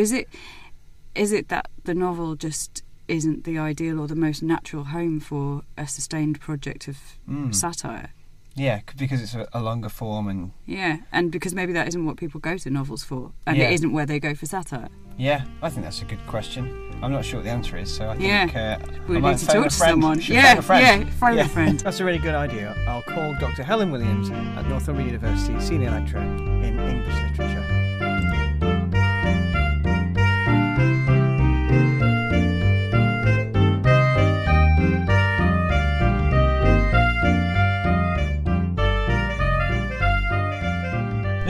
[0.00, 0.28] Is it
[1.14, 5.62] is it that the novel just isn't the ideal or the most natural home for
[5.76, 6.96] a sustained project of
[7.28, 7.54] Mm.
[7.54, 8.10] satire?
[8.54, 12.16] Yeah, because it's a, a longer form and Yeah, and because maybe that isn't what
[12.16, 13.68] people go to novels for, and Yeah.
[13.68, 14.88] it isn't where they go for satire.
[15.18, 16.62] yeah, I think that's a good question.
[17.02, 18.78] I'm not sure what the answer is, so I think Yeah.
[18.80, 19.92] uh, We need to talk to friend.
[19.92, 20.20] someone.
[20.20, 21.44] Should Yeah, phone yeah, phone Yeah.
[21.44, 21.78] a friend.
[21.84, 22.74] That's a really good idea.
[22.88, 23.62] I'll call Dr.
[23.64, 26.22] Helen Williams at Northumbria University, senior lecturer
[26.66, 27.79] in English literature.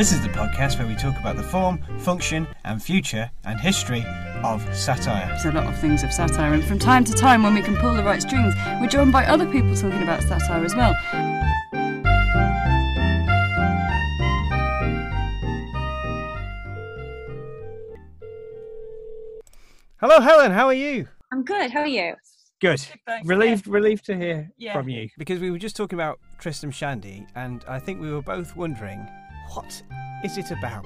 [0.01, 4.03] This is the podcast where we talk about the form, function, and future and history
[4.43, 5.27] of satire.
[5.27, 7.77] There's a lot of things of satire, and from time to time, when we can
[7.77, 10.95] pull the right strings, we're joined by other people talking about satire as well.
[20.01, 20.53] Hello, Helen.
[20.53, 21.09] How are you?
[21.31, 21.71] I'm good.
[21.73, 22.15] How are you?
[22.63, 22.81] Good.
[23.07, 24.73] thanks, Relieved, relieved to hear Yeah.
[24.73, 28.23] from you because we were just talking about Tristram Shandy, and I think we were
[28.23, 29.07] both wondering
[29.49, 29.83] what
[30.25, 30.85] is it about?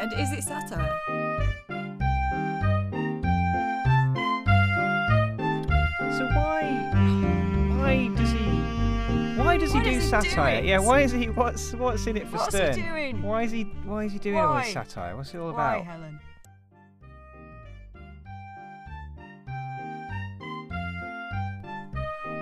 [0.00, 0.96] And is it satire?
[6.10, 6.62] So why,
[7.78, 10.62] why does he, why does Why he do does he do satire?
[10.62, 11.26] yeah, why is he?
[11.28, 13.22] What's what's in it for What's he doing?
[13.22, 13.62] Why is he?
[13.84, 15.16] Why is he doing all this satire?
[15.16, 15.84] What's it all about?
[15.84, 16.20] Helen?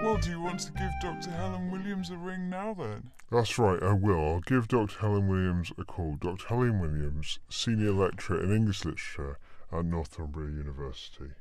[0.08, 1.30] Well, do you want to give Dr.
[1.30, 3.10] Helen Williams a ring now then?
[3.30, 4.18] That's right, I will.
[4.18, 5.00] I'll give Dr.
[5.00, 6.16] Helen Williams a call.
[6.18, 6.46] Dr.
[6.46, 9.38] Helen Williams, Senior Lecturer in English Literature
[9.70, 11.32] at Northumbria University.